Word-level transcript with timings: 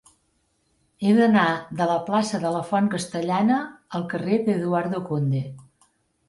He 1.01 1.11
d'anar 1.17 1.43
de 1.81 1.87
la 1.91 1.97
plaça 2.07 2.39
de 2.45 2.53
la 2.55 2.61
Font 2.69 2.87
Castellana 2.95 3.59
al 4.01 4.07
carrer 4.15 4.41
d'Eduardo 4.49 5.05
Conde. 5.13 5.45